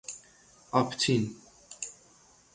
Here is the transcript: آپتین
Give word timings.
آپتین 0.71 1.35